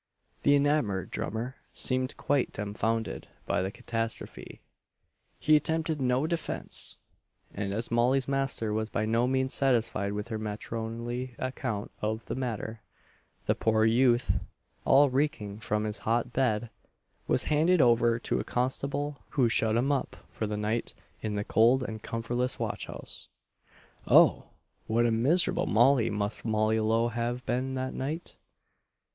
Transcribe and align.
The 0.41 0.55
enamoured 0.55 1.11
drummer 1.11 1.57
seemed 1.75 2.17
quite 2.17 2.51
dumbfounded 2.53 3.27
by 3.45 3.61
the 3.61 3.69
catastrophe; 3.69 4.59
he 5.37 5.55
attempted 5.55 6.01
no 6.01 6.25
defence; 6.25 6.97
and, 7.53 7.71
as 7.71 7.91
Molly's 7.91 8.27
master 8.27 8.73
was 8.73 8.89
by 8.89 9.05
no 9.05 9.27
means 9.27 9.53
satisfied 9.53 10.13
with 10.13 10.29
her 10.29 10.39
matronly 10.39 11.35
account 11.37 11.91
of 12.01 12.25
the 12.25 12.33
matter, 12.33 12.81
the 13.45 13.53
poor 13.53 13.85
youth 13.85 14.39
all 14.85 15.11
reeking 15.11 15.59
from 15.59 15.83
his 15.83 15.99
hot 15.99 16.33
bed, 16.33 16.71
was 17.27 17.43
handed 17.53 17.79
over 17.79 18.17
to 18.21 18.39
a 18.39 18.43
constable 18.43 19.21
who 19.29 19.49
shut 19.49 19.75
him 19.77 19.91
up 19.91 20.15
for 20.31 20.47
the 20.47 20.57
night 20.57 20.95
in 21.21 21.35
the 21.35 21.43
cold 21.43 21.83
and 21.83 22.01
comfortless 22.01 22.57
watch 22.57 22.87
house. 22.87 23.29
Oh! 24.07 24.47
what 24.87 25.05
a 25.05 25.11
miserable 25.11 25.67
Molly 25.67 26.09
must 26.09 26.43
Molly 26.43 26.79
Lowe 26.79 27.09
have 27.09 27.45
been 27.45 27.75
that 27.75 27.93
night! 27.93 28.35